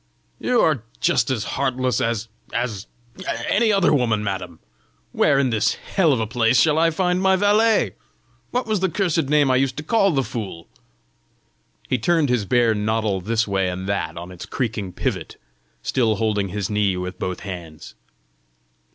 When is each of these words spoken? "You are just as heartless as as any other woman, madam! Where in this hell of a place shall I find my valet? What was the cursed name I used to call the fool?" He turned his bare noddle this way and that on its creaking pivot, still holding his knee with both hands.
"You 0.39 0.59
are 0.61 0.81
just 0.99 1.29
as 1.29 1.43
heartless 1.43 2.01
as 2.01 2.27
as 2.51 2.87
any 3.47 3.71
other 3.71 3.93
woman, 3.93 4.23
madam! 4.23 4.57
Where 5.11 5.37
in 5.37 5.51
this 5.51 5.75
hell 5.75 6.11
of 6.11 6.19
a 6.19 6.25
place 6.25 6.59
shall 6.59 6.79
I 6.79 6.89
find 6.89 7.21
my 7.21 7.35
valet? 7.35 7.91
What 8.49 8.65
was 8.65 8.79
the 8.79 8.89
cursed 8.89 9.25
name 9.29 9.51
I 9.51 9.57
used 9.57 9.77
to 9.77 9.83
call 9.83 10.09
the 10.09 10.23
fool?" 10.23 10.67
He 11.87 11.99
turned 11.99 12.29
his 12.29 12.45
bare 12.45 12.73
noddle 12.73 13.21
this 13.21 13.47
way 13.47 13.69
and 13.69 13.87
that 13.87 14.17
on 14.17 14.31
its 14.31 14.47
creaking 14.47 14.91
pivot, 14.93 15.37
still 15.83 16.15
holding 16.15 16.47
his 16.47 16.67
knee 16.67 16.97
with 16.97 17.19
both 17.19 17.41
hands. 17.41 17.93